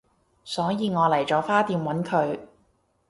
[0.43, 2.39] 所以我嚟咗花店搵佢